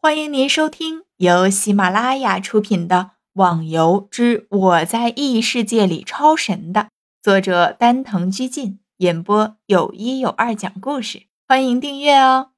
[0.00, 2.96] 欢迎您收听由喜马拉雅出品的
[3.32, 6.90] 《网游之我在异世界里超神》的
[7.20, 11.26] 作者丹藤居进演播，有一有二讲故事。
[11.48, 12.52] 欢迎订阅哦。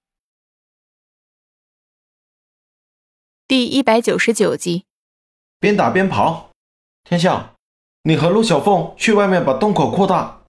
[3.48, 4.84] 第一百九十九集，
[5.58, 6.50] 边打边跑。
[7.04, 7.54] 天象，
[8.02, 10.42] 你和陆小凤去外面把洞口扩大。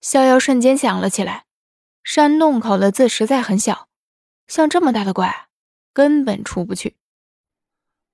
[0.00, 1.44] 逍遥瞬间想了起来，
[2.02, 3.88] 山洞口的字实在很小，
[4.46, 5.47] 像这么大的怪。
[5.98, 6.94] 根本出不去。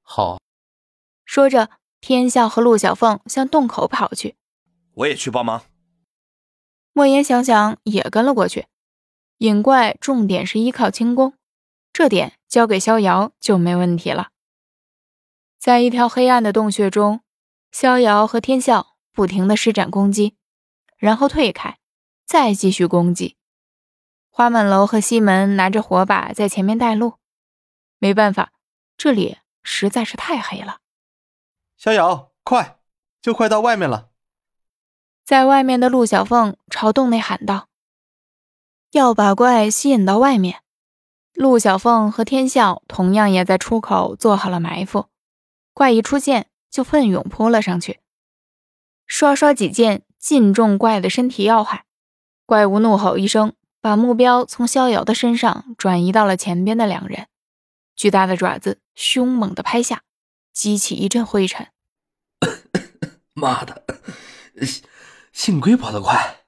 [0.01, 0.41] 好，
[1.27, 1.69] 说着，
[2.01, 4.37] 天笑和陆小凤向洞口跑去。
[4.95, 5.66] 我也去帮忙。
[6.95, 8.69] 莫言想想也跟了过去。
[9.37, 11.34] 引怪重点是依靠轻功，
[11.93, 14.30] 这点交给逍遥就没问题了。
[15.59, 17.21] 在一条黑暗的洞穴中，
[17.71, 20.38] 逍遥和天笑不停的施展攻击，
[20.96, 21.79] 然后退开，
[22.24, 23.37] 再继续攻击。
[24.30, 27.19] 花满楼和西门拿着火把在前面带路。
[27.98, 28.53] 没办法，
[28.97, 30.79] 这里实在是太黑了。
[31.77, 32.79] 逍遥，快，
[33.21, 34.10] 就快到外面了。
[35.24, 37.68] 在外面的陆小凤朝洞内喊道
[38.93, 40.60] ：“要把怪吸引到外面。”
[41.33, 45.09] 陆小凤和天笑同样也在出口做好了埋伏，
[45.73, 48.01] 怪一出现就奋勇扑了上去，
[49.07, 51.87] 刷刷几剑尽中怪的身体要害。
[52.46, 57.27] 怪物怒吼一声，把目标从逍遥的身上转移到了前边的两人。
[57.95, 60.02] 巨大的爪子凶猛的拍下，
[60.52, 61.68] 激起一阵灰尘。
[63.34, 63.84] 妈的，
[65.32, 66.44] 幸亏跑得快！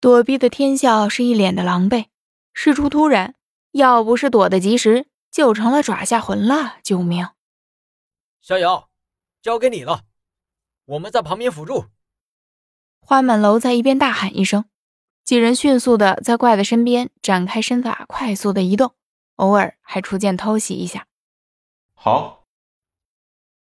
[0.00, 2.06] 躲避的天笑是一脸的狼狈。
[2.52, 3.34] 事出突然，
[3.72, 6.78] 要不是躲得及时，就成了爪下魂了。
[6.82, 7.28] 救命！
[8.40, 8.88] 逍遥，
[9.42, 10.04] 交给你了，
[10.86, 11.86] 我们在旁边辅助。
[12.98, 14.64] 花满楼在一边大喊一声，
[15.24, 18.95] 几人迅速的在怪的身边展开身法，快速的移动。
[19.36, 21.06] 偶尔还出剑偷袭一下。
[21.94, 22.44] 好，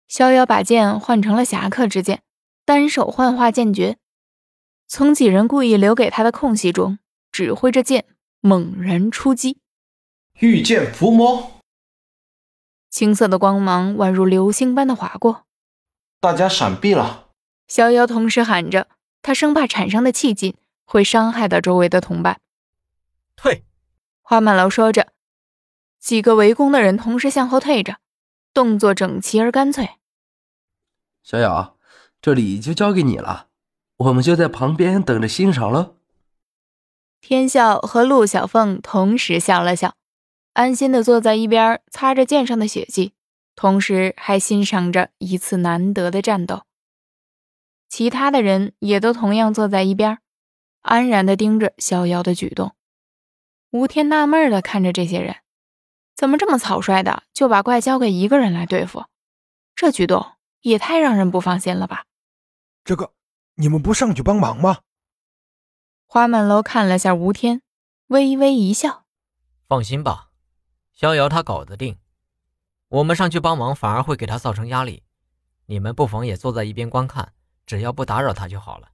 [0.08, 2.24] 逍遥把剑换成了侠客之剑，
[2.66, 3.98] 单手幻化剑诀，
[4.88, 7.00] 从几人故意留给他的空隙中，
[7.32, 8.06] 指挥着剑
[8.42, 9.60] 猛然出击。
[10.40, 11.62] 御剑伏魔，
[12.90, 15.46] 青色的光芒宛如流星般的划过，
[16.20, 17.30] 大家闪避了。
[17.68, 18.88] 逍遥同时喊着，
[19.22, 22.40] 他生怕产生的气劲会伤害到周围的同伴。
[23.36, 23.64] 退！
[24.22, 25.15] 花满楼说着。
[26.06, 27.98] 几个围攻的人同时向后退着，
[28.54, 29.90] 动作整齐而干脆。
[31.24, 31.74] 小雅，
[32.22, 33.48] 这里就交给你了，
[33.98, 35.96] 我们就在旁边等着欣赏喽。
[37.22, 39.96] 天笑和陆小凤同时笑了笑，
[40.54, 43.14] 安心的坐在一边，擦着剑上的血迹，
[43.56, 46.66] 同时还欣赏着一次难得的战斗。
[47.90, 50.20] 其他的人也都同样坐在一边，
[50.82, 52.76] 安然的盯着逍遥的举动。
[53.72, 55.38] 吴天纳闷的看着这些人。
[56.16, 59.06] 怎么这么草率的就把怪交给一个人来对付？
[59.76, 60.26] 这举动
[60.62, 62.06] 也太让人不放心了吧！
[62.86, 63.12] 这个，
[63.56, 64.80] 你们不上去帮忙吗？
[66.08, 67.62] 花满楼看了下吴天，
[68.08, 69.04] 微微一笑
[69.68, 70.30] ：“放心吧，
[70.94, 71.98] 逍遥他搞得定。
[72.88, 75.04] 我们上去帮忙反而会给他造成压力。
[75.66, 77.34] 你们不妨也坐在一边观看，
[77.66, 78.92] 只要不打扰他就好了。”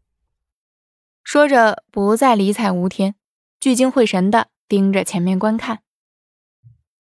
[1.24, 3.14] 说着，不再理睬吴天，
[3.60, 5.84] 聚精会神的盯着前面观看。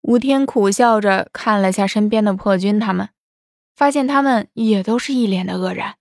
[0.08, 3.10] 吴天苦笑着看了下身边的破军，他们
[3.76, 5.96] 发现他们也都是一脸的愕然，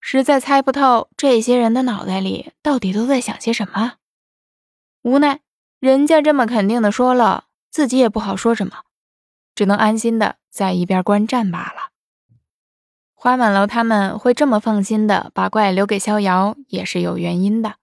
[0.00, 3.94] 实在猜不透这些人的脑袋里到底都在想些什么。
[5.02, 5.38] 无奈
[5.78, 8.82] 人家这么肯定的说了，自己也不好说什么，
[9.54, 11.92] 只能安心的在一边观战罢了。
[13.14, 17.76] 花满楼他们会这么放心的把怪留给逍遥，也是有原因的。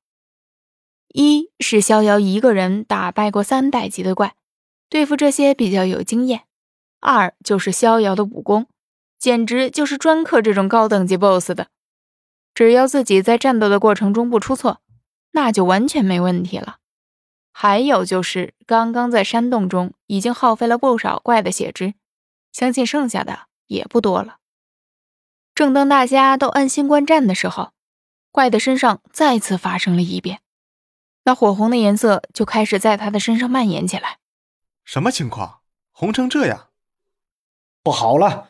[1.13, 4.35] 一是逍遥一个人打败过三代级的怪。
[4.89, 6.43] 对付这些比较有经验。
[6.99, 8.67] 二就是逍遥的武功，
[9.17, 11.67] 简直就是专克这种高等级 BOSS 的。
[12.53, 14.81] 只要自己在战斗的过程中不出错，
[15.31, 16.77] 那就完全没问题了。
[17.53, 21.93] 还有就是刚刚在山洞中已经耗费了不少怪的血汁，
[22.51, 24.37] 相信剩下的也不多了。
[25.55, 27.71] 正当大家都安心观战的时候，
[28.31, 30.39] 怪的身上再次发生了异变，
[31.25, 34.18] 那火红的颜色就开始在他的身上蔓延起来。
[34.91, 35.59] 什么情况？
[35.91, 36.69] 红成这样，
[37.83, 38.49] 不好了！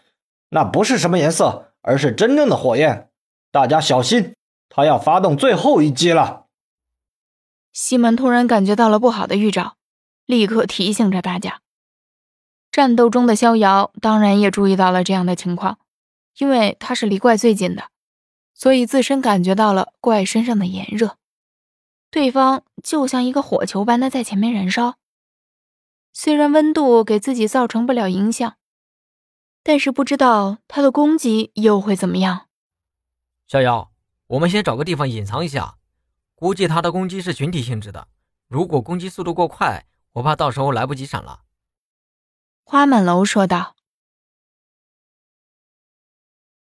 [0.52, 3.10] 那不是什么颜色，而是真正的火焰。
[3.52, 4.36] 大家小心，
[4.70, 6.46] 他要发动最后一击了。
[7.74, 9.76] 西门突然感觉到了不好的预兆，
[10.26, 11.60] 立刻提醒着大家。
[12.72, 15.78] 战斗中的逍遥当然也注意到了这样的情况，
[16.38, 17.90] 因为他是离怪最近的，
[18.54, 21.18] 所以自身感觉到了怪身上的炎热。
[22.10, 24.96] 对方就像一个火球般的在前面燃烧。
[26.12, 28.58] 虽然温度给自己造成不了影响，
[29.64, 32.48] 但是不知道他的攻击又会怎么样。
[33.48, 33.92] 逍遥，
[34.28, 35.78] 我们先找个地方隐藏一下。
[36.36, 38.08] 估计他的攻击是群体性质的，
[38.48, 41.42] 如果攻击速度过快，我怕到时候来不及闪了。
[42.64, 43.76] 花满楼说道。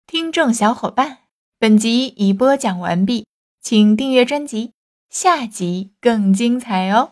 [0.06, 1.18] 听众小伙伴，
[1.58, 3.26] 本集已播讲完毕，
[3.60, 4.72] 请订阅专辑，
[5.10, 7.10] 下集更精彩哦。